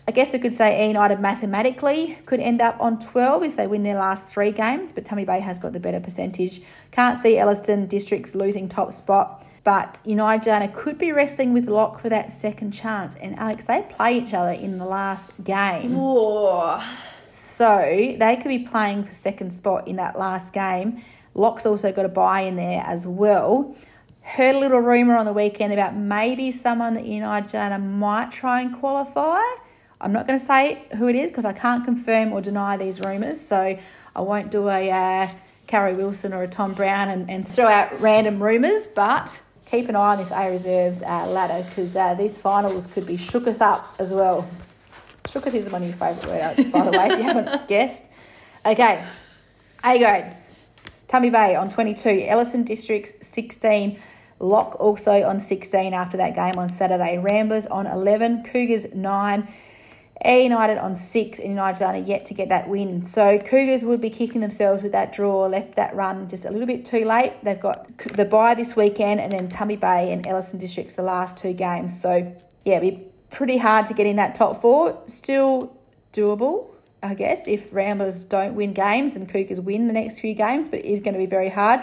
[0.06, 3.66] I guess we could say E United mathematically could end up on 12 if they
[3.66, 6.60] win their last three games, but Tumby Bay has got the better percentage.
[6.90, 12.10] Can't see Elliston Districts losing top spot, but United could be wrestling with Lock for
[12.10, 13.14] that second chance.
[13.14, 15.96] And Alex, they play each other in the last game.
[15.96, 16.78] Whoa.
[17.26, 21.02] So they could be playing for second spot in that last game.
[21.34, 23.76] Lock's also got a buy in there as well.
[24.22, 28.60] Heard a little rumour on the weekend about maybe someone that United Jana might try
[28.60, 29.42] and qualify.
[30.00, 33.00] I'm not going to say who it is because I can't confirm or deny these
[33.00, 33.40] rumours.
[33.40, 33.78] So
[34.16, 35.28] I won't do a uh,
[35.66, 38.86] Carrie Wilson or a Tom Brown and, and throw out random rumours.
[38.86, 43.06] But keep an eye on this A Reserves uh, ladder because uh, these finals could
[43.06, 44.48] be shooketh up as well.
[45.24, 48.10] Shooketh is one of your favourite words, by the way, if you haven't guessed.
[48.66, 49.04] Okay,
[49.82, 50.36] A grade.
[51.08, 53.98] Tumby Bay on 22, Elliston Districts 16,
[54.40, 59.48] Lock also on 16 after that game on Saturday, Ramblers on 11, Cougars 9,
[60.24, 63.04] A United on 6, and United Jana yet to get that win.
[63.04, 66.66] So Cougars would be kicking themselves with that draw, left that run just a little
[66.66, 67.32] bit too late.
[67.42, 71.38] They've got the bye this weekend and then Tumby Bay and Elliston Districts the last
[71.38, 71.98] two games.
[72.00, 72.34] So
[72.64, 75.02] yeah, it'd be pretty hard to get in that top four.
[75.06, 75.76] Still
[76.12, 76.68] doable,
[77.02, 80.78] I guess, if Ramblers don't win games and Cougars win the next few games, but
[80.78, 81.80] it is going to be very hard.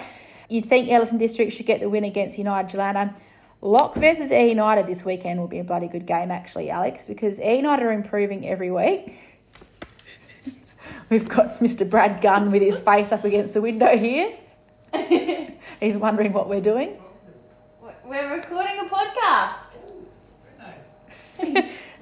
[0.49, 3.17] You'd think Elliston District should get the win against United Yeelanna.
[3.61, 7.39] Lock versus E United this weekend will be a bloody good game, actually, Alex, because
[7.39, 9.13] E United are improving every week.
[11.09, 11.87] We've got Mr.
[11.87, 14.33] Brad Gunn with his face up against the window here.
[15.79, 16.97] He's wondering what we're doing.
[18.05, 19.60] We're recording a podcast.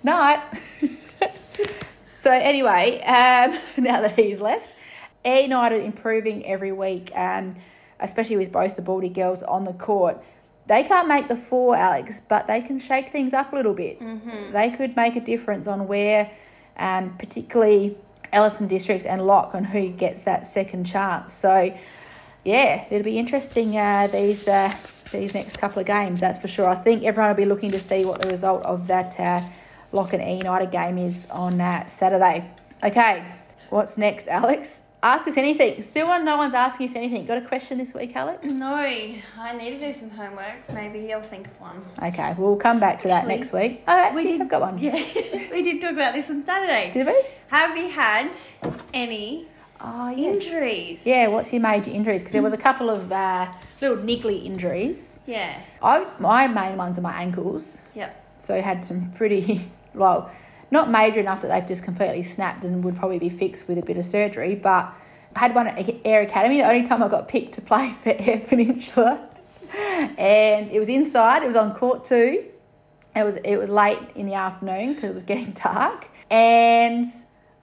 [0.10, 0.42] Night.
[2.18, 4.76] so anyway, um, now that he's left,
[5.24, 7.56] E United improving every week, um,
[8.00, 10.18] especially with both the Baldy girls on the court.
[10.66, 14.00] They can't make the four, Alex, but they can shake things up a little bit.
[14.00, 14.52] Mm-hmm.
[14.52, 16.32] They could make a difference on where,
[16.78, 17.96] um, particularly
[18.34, 21.34] Elliston Districts and Lock, on who gets that second chance.
[21.34, 21.76] So,
[22.44, 24.76] yeah, it'll be interesting uh, these uh,
[25.12, 26.22] these next couple of games.
[26.22, 26.68] That's for sure.
[26.68, 29.42] I think everyone will be looking to see what the result of that uh,
[29.92, 32.50] Lock and E United game is on uh, Saturday.
[32.84, 33.26] Okay,
[33.70, 34.84] what's next, Alex?
[35.02, 35.82] Ask us anything.
[35.82, 37.26] Still, no one's asking us anything.
[37.26, 38.52] Got a question this week, Alex?
[38.52, 39.22] No, I
[39.58, 40.70] need to do some homework.
[40.74, 41.86] Maybe I'll think of one.
[42.04, 43.84] Okay, we'll come back to that Actually, next week.
[43.88, 44.78] Oh, actually, did- I've got one.
[44.78, 44.92] Yeah,
[45.52, 46.92] we did talk about this on Saturday.
[46.92, 47.24] Did we?
[47.48, 48.36] Have you had
[48.94, 49.48] any
[49.82, 50.44] Oh, yes.
[50.46, 51.06] injuries?
[51.06, 52.22] Yeah, what's your major injuries?
[52.22, 53.50] Because there was a couple of uh,
[53.82, 55.22] little niggly injuries.
[55.26, 55.58] Yeah.
[55.82, 57.80] I, my main ones are my ankles.
[57.96, 58.26] Yep.
[58.40, 60.32] So I had some pretty, well,
[60.72, 63.82] not major enough that they've just completely snapped and would probably be fixed with a
[63.82, 64.56] bit of surgery.
[64.56, 64.94] But
[65.36, 68.16] I had one at Air Academy, the only time I got picked to play for
[68.18, 69.30] Eyre Peninsula.
[70.18, 72.46] And it was inside, it was on court two.
[73.16, 76.08] It was, it was late in the afternoon because it was getting dark.
[76.30, 77.06] And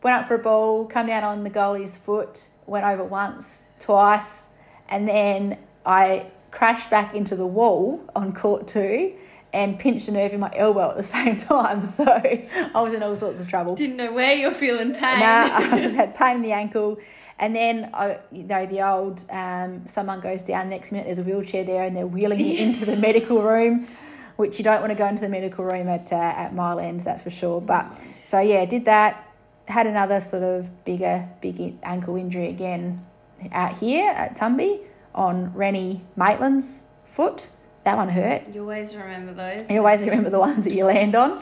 [0.03, 4.49] went up for a ball, come down on the goalie's foot, went over once, twice,
[4.89, 9.15] and then I crashed back into the wall on court two
[9.57, 11.85] and pinched a nerve in my elbow at the same time.
[11.85, 13.75] So I was in all sorts of trouble.
[13.75, 15.21] Didn't know where you're feeling pain.
[15.21, 16.99] Nah, I just had pain in the ankle.
[17.39, 21.23] And then, I, you know, the old um, someone goes down, next minute there's a
[21.23, 23.89] wheelchair there and they're wheeling you into the medical room,
[24.37, 27.01] which you don't want to go into the medical room at, uh, at Mile End,
[27.01, 27.61] that's for sure.
[27.61, 29.23] But so, yeah, did that.
[29.69, 33.05] Had another sort of bigger, big ankle injury again
[33.51, 34.81] out here at Tumby
[35.15, 37.51] on Rennie Maitland's foot.
[37.87, 38.53] That one hurt.
[38.53, 39.61] you always remember those.
[39.71, 41.35] You always remember the ones that you land on.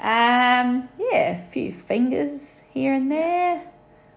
[0.00, 3.56] Um, yeah, a few fingers here and there.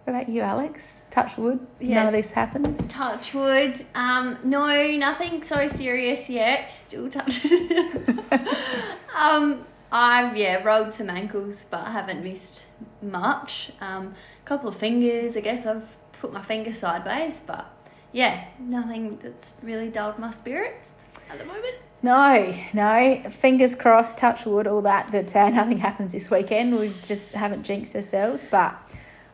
[0.04, 1.04] What about you, Alex?
[1.10, 1.66] Touch wood.
[1.80, 1.96] Yeah.
[1.96, 2.90] None of this happens.
[2.90, 3.82] Touch wood.
[3.96, 6.70] Um, no, nothing so serious yet.
[6.70, 7.46] Still touch.
[9.18, 12.66] um, I've yeah rolled some ankles, but I haven't missed
[13.02, 13.72] much.
[13.80, 15.38] Um, a couple of fingers.
[15.38, 17.74] I guess I've put my finger sideways, but
[18.12, 20.90] yeah, nothing that's really dulled my spirits
[21.30, 21.76] at the moment.
[22.04, 23.24] No, no.
[23.30, 26.78] Fingers crossed, touch wood, all that, that uh, nothing happens this weekend.
[26.78, 28.46] We just haven't jinxed ourselves.
[28.50, 28.76] But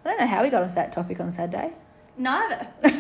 [0.04, 1.74] I don't know how we got onto that topic on Saturday.
[2.18, 2.68] Neither.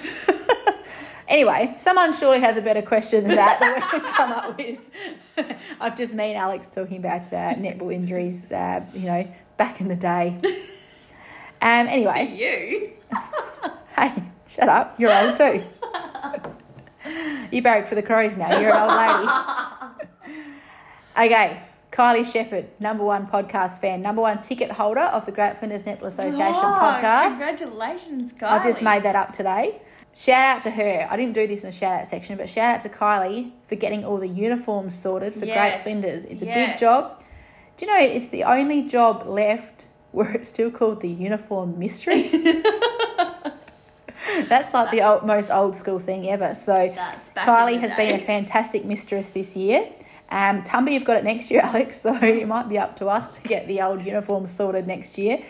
[1.28, 4.80] Anyway, someone surely has a better question than that that we can come up with.
[5.82, 9.90] I've just me and Alex talking about uh, netball injuries, uh, you know, back in
[9.90, 10.40] the day.
[11.62, 13.18] Um, anyway, you.
[13.98, 14.98] hey, shut up.
[14.98, 15.64] You're old too.
[17.52, 18.60] You barrack for the crows now.
[18.60, 20.44] You're an old lady.
[21.18, 25.84] okay, Kylie Shepherd, number one podcast fan, number one ticket holder of the Great Flinders
[25.84, 27.30] Netball Association Oh, podcast.
[27.40, 28.44] Congratulations, Kylie.
[28.50, 29.82] I've just made that up today.
[30.14, 31.08] Shout out to her.
[31.10, 33.76] I didn't do this in the shout out section, but shout out to Kylie for
[33.76, 35.84] getting all the uniforms sorted for Great Yes.
[35.84, 36.26] Flinders.
[36.26, 37.24] It's a big job.
[37.78, 42.32] Do you know it's the only job left where it's still called the uniform mistress?
[44.50, 46.56] That's like the old, most old school thing ever.
[46.56, 46.74] So
[47.36, 48.12] Kylie has day.
[48.12, 49.86] been a fantastic mistress this year.
[50.30, 52.00] Um, Tumby, you've got it next year, Alex.
[52.02, 55.44] So it might be up to us to get the old uniform sorted next year.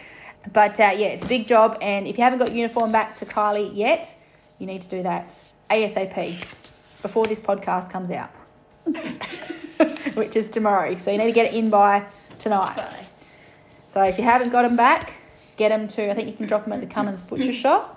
[0.52, 3.26] But uh, yeah, it's a big job, and if you haven't got uniform back to
[3.26, 4.16] Kylie yet,
[4.60, 6.40] you need to do that ASAP
[7.02, 8.30] before this podcast comes out,
[10.16, 10.96] which is tomorrow.
[10.96, 12.06] So you need to get it in by
[12.40, 12.80] tonight.
[13.90, 15.16] So if you haven't got them back,
[15.58, 17.97] get them to, I think you can drop them at the Cummins Butcher Shop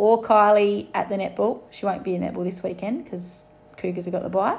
[0.00, 1.60] or Kylie at the netball.
[1.70, 4.56] She won't be in netball this weekend because Cougars have got the bye.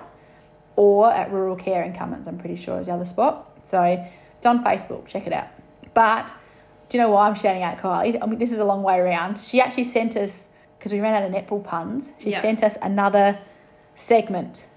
[0.75, 3.49] Or at Rural Care in Cummins, I'm pretty sure is the other spot.
[3.63, 3.81] So
[4.37, 5.47] it's on Facebook, check it out.
[5.95, 6.31] But
[6.89, 8.19] do you know why I'm shouting out Kylie?
[8.21, 9.39] I mean, this is a long way around.
[9.39, 12.39] She actually sent us, because we ran out of netball puns, she Yeah.
[12.39, 13.39] sent us another
[13.95, 14.67] segment.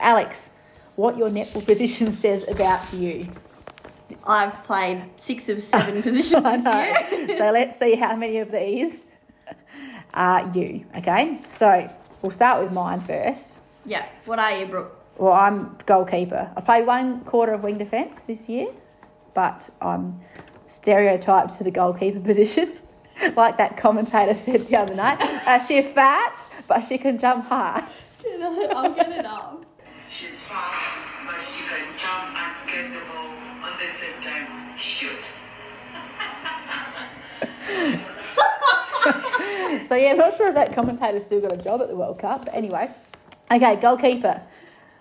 [0.00, 0.50] Alex,
[0.96, 3.28] what your netball position says about you.
[4.26, 7.26] I've played six of seven positions I this year.
[7.28, 7.34] know.
[7.38, 9.10] so let's see how many of these
[10.14, 10.86] are you.
[10.96, 11.90] Okay, so
[12.22, 13.58] we'll start with mine first.
[13.84, 14.06] Yeah.
[14.24, 15.00] What are you, Brooke?
[15.18, 16.50] Well, I'm goalkeeper.
[16.56, 18.68] I've played one quarter of wing defence this year,
[19.34, 20.20] but I'm
[20.66, 22.72] stereotyped to the goalkeeper position.
[23.36, 25.20] like that commentator said the other night.
[25.46, 27.86] Uh, she's fat, but she can jump high.
[28.42, 29.64] I'll get it up.
[30.08, 30.96] She's fast,
[31.26, 34.76] but she can jump and get the ball on the same time.
[34.76, 35.23] Shoot.
[39.84, 42.18] So yeah, I'm not sure if that commentator's still got a job at the World
[42.18, 42.46] Cup.
[42.46, 42.90] But anyway,
[43.50, 44.42] okay, goalkeeper.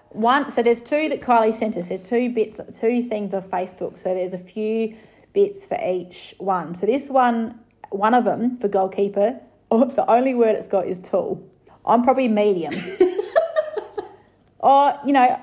[0.10, 0.52] One.
[0.52, 1.90] So there's two that Kylie sent us.
[1.90, 3.98] There's two bits, two things of Facebook.
[4.00, 4.96] So there's a few
[5.34, 6.76] bits for each one.
[6.76, 9.40] So this one, one of them for goalkeeper.
[9.72, 11.44] Oh, the only word it's got is tall.
[11.86, 12.74] I'm probably medium.
[14.60, 15.42] or you know,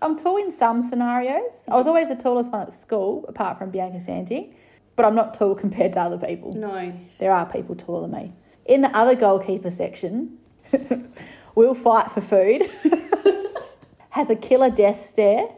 [0.00, 1.64] I'm tall in some scenarios.
[1.68, 4.54] I was always the tallest one at school, apart from Bianca Santi.
[4.96, 6.54] But I'm not tall compared to other people.
[6.54, 6.92] No.
[7.20, 8.32] There are people taller than me.
[8.68, 10.38] In the other goalkeeper section,
[11.54, 12.70] will fight for food.
[14.10, 15.48] Has a killer death stare.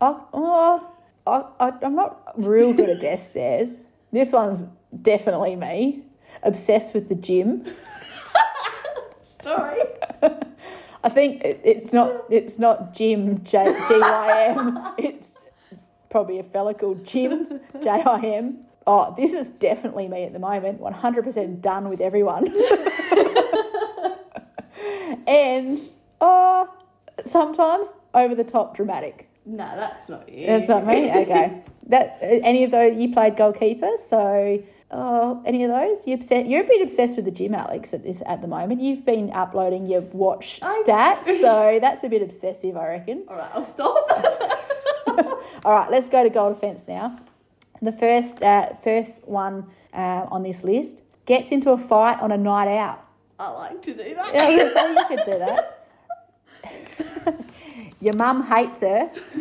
[0.00, 3.76] Oh, oh, I, I'm not real good at death stares.
[4.12, 4.64] This one's
[5.02, 6.04] definitely me.
[6.42, 7.66] obsessed with the gym.
[9.42, 9.80] Sorry.
[11.04, 14.94] I think it, it's not it's not Jim J G Y M.
[14.98, 15.34] It's,
[15.70, 18.64] it's probably a fella called Jim J I M.
[18.86, 20.80] Oh, this is definitely me at the moment.
[20.80, 22.46] One hundred percent done with everyone.
[25.26, 25.78] and
[26.20, 26.68] oh,
[27.24, 29.28] sometimes over the top dramatic.
[29.44, 30.46] No, that's not you.
[30.46, 31.10] That's not me.
[31.10, 31.62] Okay.
[31.88, 36.06] That any of those you played goalkeeper, so oh, any of those?
[36.06, 36.46] You upset?
[36.48, 37.92] You're a bit obsessed with the gym, Alex.
[37.92, 42.08] At this at the moment, you've been uploading your watch I- stats, so that's a
[42.08, 43.24] bit obsessive, I reckon.
[43.28, 44.06] All right, I'll stop.
[45.64, 47.18] All right, let's go to goal defence now.
[47.82, 52.38] The first uh, first one uh, on this list gets into a fight on a
[52.38, 53.04] night out.
[53.38, 54.34] I like to do that.
[54.34, 55.78] Yeah, I guess so you could do that.
[58.00, 59.10] your mum hates her.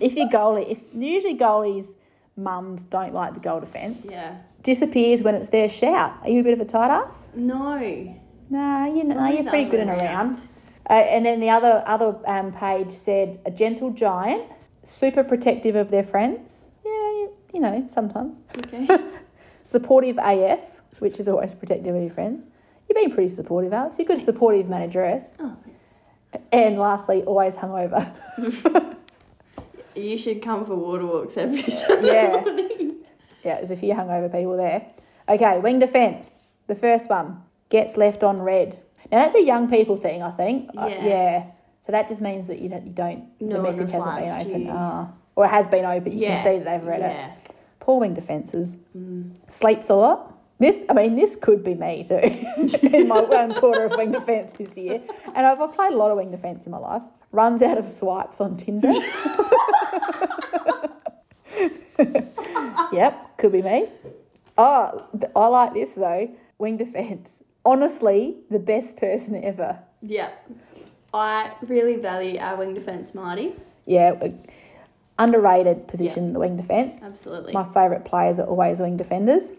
[0.00, 1.94] if your goalie, if usually goalies'
[2.36, 4.38] mums don't like the goal defence, Yeah.
[4.62, 6.14] disappears when it's their shout.
[6.22, 7.28] Are you a bit of a tight ass?
[7.34, 7.78] No.
[8.50, 10.40] Nah, you know, Probably you're pretty good and around.
[10.88, 14.44] Uh, and then the other other um, page said a gentle giant,
[14.82, 16.70] super protective of their friends.
[17.58, 18.86] You, know, sometimes Okay.
[19.64, 22.48] supportive AF, which is always protective of your friends.
[22.88, 23.98] You've been pretty supportive, Alex.
[23.98, 25.32] You're a good supportive manageress.
[25.40, 25.56] oh,
[26.52, 28.06] And lastly, always hungover.
[29.96, 32.30] you should come for water walks every Sunday Yeah.
[32.42, 32.94] morning.
[33.42, 34.86] yeah, there's a few hungover people there.
[35.28, 36.46] Okay, wing defence.
[36.68, 38.78] The first one gets left on red.
[39.10, 40.70] Now that's a young people thing, I think.
[40.78, 41.04] Uh, Yeah.
[41.06, 41.44] yeah.
[41.82, 44.68] So that just means that you don't, you don't No the message hasn't been open.
[44.70, 45.12] Ah.
[45.36, 46.12] Or it has been open.
[46.12, 46.34] You Yeah.
[46.34, 47.10] can see that they've read it.
[47.12, 47.30] yeah.
[47.44, 47.47] Poor
[47.96, 48.76] wing defences.
[48.96, 49.36] Mm.
[49.50, 50.34] Sleeps a lot.
[50.58, 52.16] This, I mean, this could be me too
[52.92, 55.00] in my one quarter of wing defence this year.
[55.34, 57.02] And I've, played a lot of wing defence in my life.
[57.30, 58.88] Runs out of swipes on Tinder.
[62.92, 63.86] yep, could be me.
[64.56, 66.28] Oh, I like this though.
[66.58, 67.44] Wing defence.
[67.64, 69.78] Honestly, the best person ever.
[70.02, 70.30] Yeah.
[71.14, 73.52] I really value our wing defence, Marty.
[73.86, 74.20] Yeah,
[75.18, 77.02] underrated position, the wing defence.
[77.04, 77.52] Absolutely.
[77.52, 79.52] My favourite players are always wing defenders.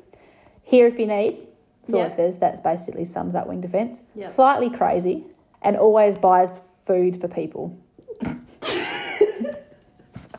[0.64, 1.38] Here if you need.
[1.82, 2.06] That's all Yeah.
[2.08, 2.38] it says.
[2.40, 4.04] That's basically sums up wing defence.
[4.16, 4.26] Yeah.
[4.26, 5.26] Slightly crazy
[5.62, 7.78] and always buys food for people.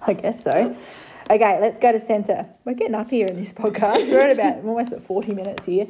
[0.02, 0.76] I guess so.
[1.30, 2.46] Okay, let's go to centre.
[2.64, 4.08] We're getting up here in this podcast.
[4.10, 5.86] We're at about we're almost at 40 minutes here.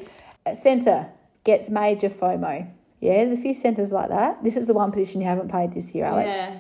[0.53, 1.09] Centre
[1.45, 2.69] gets major FOMO.
[3.01, 4.43] Yeah, there's a few centres like that.
[4.45, 6.39] This is the one position you haven't played this year, Alex.
[6.39, 6.59] Yeah.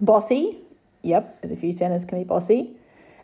[0.00, 0.58] Bossy.
[1.02, 2.72] Yep, there's a few centres can be bossy.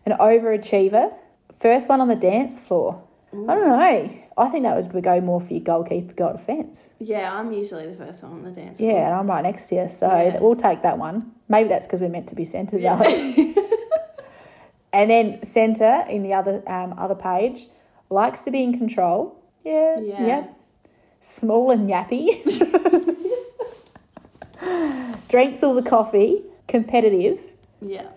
[0.07, 1.13] An overachiever.
[1.55, 3.03] First one on the dance floor.
[3.33, 4.19] I don't know.
[4.37, 6.91] I think that would go more for your goalkeeper, goal defence.
[6.99, 8.91] Yeah, I'm usually the first one on the dance floor.
[8.91, 10.39] Yeah, and I'm right next to you, so Yeah.
[10.39, 11.33] we'll take that one.
[11.49, 12.95] Maybe that's because we're meant to be centres, Yeah.
[12.95, 13.19] Alex.
[14.93, 17.67] and then centre in the other um, other page
[18.11, 19.37] likes to be in control.
[19.65, 20.27] Yeah, Yeah.
[20.27, 20.59] Yep.
[21.21, 22.43] Small and yappy.
[25.29, 26.43] Drinks all the coffee.
[26.69, 27.52] Competitive.
[27.83, 28.09] Yeah.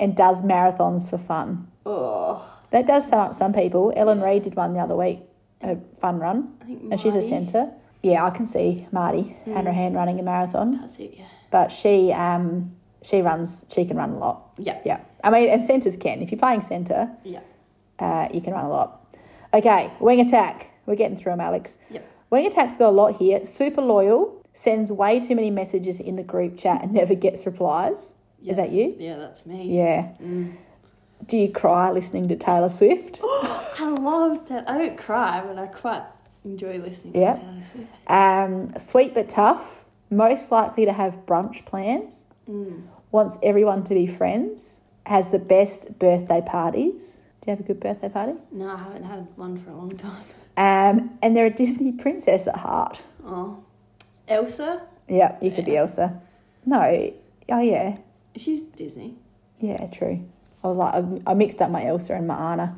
[0.00, 1.68] and does marathons for fun.
[1.86, 3.92] Oh, That does sum up some people.
[3.96, 5.20] Ellen Reid did one the other week,
[5.62, 7.70] a fun run, I think and she's a centre.
[8.02, 11.24] Yeah, I can see Marty her hand running a marathon, That's it, yeah.
[11.50, 14.50] but she um she runs she can run a lot.
[14.58, 14.80] Yeah.
[14.84, 16.20] Yeah, I mean, and centres can.
[16.22, 17.40] If you're playing centre, Yeah.
[17.98, 19.00] uh, you can run a lot.
[19.52, 20.70] Okay, wing attack.
[20.86, 21.78] We're getting through them, Alex.
[21.90, 22.04] Yep.
[22.30, 23.44] Wing attack's got a lot here.
[23.44, 28.14] Super loyal, sends way too many messages in the group chat and never gets replies.
[28.44, 28.94] Is that you?
[28.98, 29.76] Yeah, that's me.
[29.76, 30.12] Yeah.
[30.22, 30.56] Mm.
[31.26, 33.20] Do you cry listening to Taylor Swift?
[33.24, 34.68] I love that.
[34.68, 36.02] I don't cry, but I quite
[36.44, 37.34] enjoy listening Yeah.
[37.34, 38.10] to Taylor Swift.
[38.10, 39.84] Um, sweet but tough.
[40.10, 42.26] Most likely to have brunch plans.
[42.48, 42.82] Mm.
[43.10, 44.82] Wants everyone to be friends.
[45.06, 47.22] Has the best birthday parties.
[47.40, 48.34] Do you have a good birthday party?
[48.52, 50.24] No, I haven't had one for a long time.
[50.56, 53.02] Um, and they're a Disney princess at heart.
[53.24, 53.62] Oh.
[54.28, 54.82] Elsa?
[55.08, 56.20] Yeah, you could be Elsa.
[56.64, 56.80] No,
[57.50, 57.98] oh yeah,
[58.36, 59.16] She's Disney.
[59.60, 60.28] yeah, true.
[60.62, 62.76] I was like, I, I mixed up my Elsa and my Anna.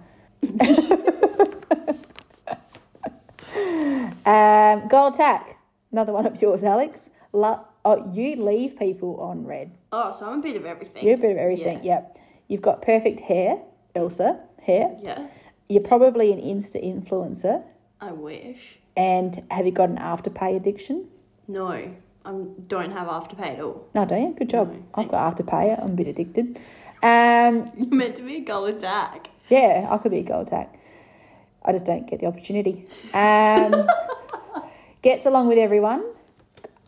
[4.27, 5.59] um, goal attack.
[5.93, 7.11] Another one of yours, Alex.
[7.33, 9.71] Lo- oh, you leave people on red.
[9.93, 11.05] Oh, so I'm a bit of everything.
[11.05, 11.83] You're a bit of everything.
[11.85, 12.19] Yep.
[12.49, 13.63] You've got perfect hair,
[13.95, 14.41] Elsa.
[14.63, 14.97] Hair.
[15.03, 15.29] Yeah.
[15.69, 17.63] You're probably an Insta influencer.
[18.01, 18.79] I wish.
[18.97, 21.07] And have you got an afterpay addiction?
[21.49, 21.95] No,
[22.27, 22.33] I
[22.67, 23.87] don't have afterpay at all.
[23.95, 24.35] No, don't you?
[24.35, 24.73] Good job.
[24.73, 25.81] No, I've got afterpay.
[25.83, 26.59] I'm a bit addicted.
[27.03, 29.31] Um, You're meant to be a goal attack.
[29.49, 30.79] yeah, I could be a goal attack.
[31.65, 32.87] I just don't get the opportunity.
[33.15, 33.89] Um,
[35.03, 36.05] gets along with everyone.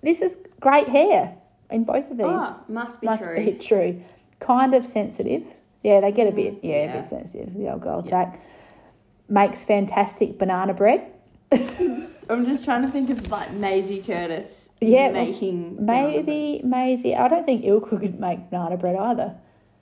[0.03, 1.37] This is great hair
[1.71, 2.27] in both of these.
[2.29, 3.37] Oh, must be Must true.
[3.45, 4.03] be true.
[4.41, 5.43] Kind of sensitive.
[5.83, 8.23] Yeah, they get a bit, Mm, yeah, a bit sensitive, the old goal Yeah.
[8.23, 8.41] attack.
[9.29, 11.07] makes fantastic banana bread.
[12.31, 15.85] I'm just trying to think of like Maisie Curtis Yeah, making.
[15.85, 17.15] Maybe Maisie.
[17.15, 19.37] I don't think Ilka could make banana bread either.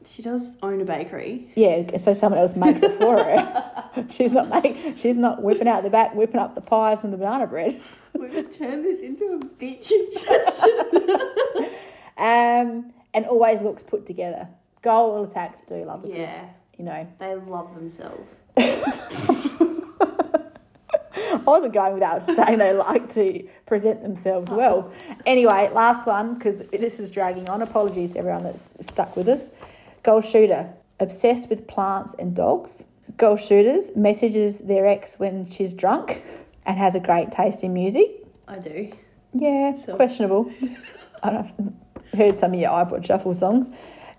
[0.09, 1.51] She does own a bakery.
[1.57, 4.07] Yeah, so someone else makes it for her.
[4.11, 7.17] she's not make, She's not whipping out the back, whipping up the pies and the
[7.17, 7.81] banana bread.
[8.15, 11.71] We're going to turn this into a bitching session.
[12.19, 14.49] Um, and always looks put together.
[14.81, 17.07] Goal attacks do love a good, yeah, you know.
[17.19, 18.37] they love themselves.
[21.17, 24.91] I wasn't going without saying they like to present themselves well.
[25.25, 27.62] Anyway, last one because this is dragging on.
[27.62, 29.51] Apologies to everyone that's stuck with us.
[30.03, 32.85] Goal shooter, obsessed with plants and dogs.
[33.17, 36.23] Goal shooters messages their ex when she's drunk
[36.64, 38.09] and has a great taste in music.
[38.47, 38.93] I do.
[39.33, 40.51] Yeah, So- questionable.
[41.23, 41.73] I don't know,
[42.12, 43.69] I've heard some of your iPod shuffle songs.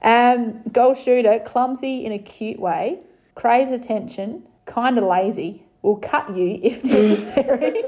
[0.02, 3.00] Um, goal shooter, clumsy in a cute way,
[3.36, 7.84] craves attention, kind of lazy, will cut you if necessary,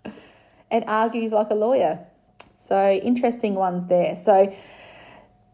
[0.70, 2.00] and argues like a lawyer.
[2.54, 4.16] So interesting ones there.
[4.16, 4.52] So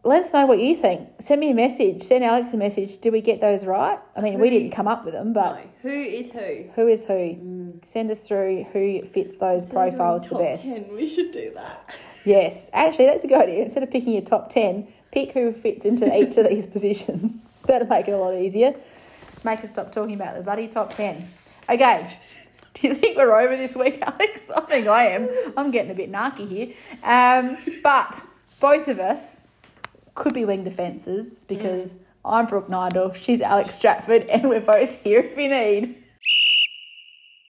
[0.03, 1.07] let us know what you think.
[1.19, 2.01] Send me a message.
[2.01, 2.97] Send Alex a message.
[2.97, 3.99] Do we get those right?
[4.17, 5.69] I mean, we didn't come up with them, but no.
[5.83, 6.69] Who is who?
[6.75, 7.13] who is who?
[7.13, 7.85] Mm.
[7.85, 10.73] Send us through who fits those profiles the best.
[10.73, 11.95] 10, We should do that.
[12.25, 13.63] Yes, actually, that's a good idea.
[13.63, 17.43] Instead of picking your top 10, pick who fits into each of these positions.
[17.67, 18.75] That'll make it a lot easier.
[19.43, 21.27] Make us stop talking about the bloody top 10.
[21.69, 22.19] Okay,
[22.73, 24.49] do you think we're over this week, Alex?
[24.49, 25.29] I think I am.
[25.57, 26.73] I'm getting a bit narky here.
[27.03, 28.21] Um, but
[28.59, 29.49] both of us
[30.15, 35.19] could be wing defences because I'm Brooke Nidal, she's Alex Stratford, and we're both here
[35.19, 36.02] if you need.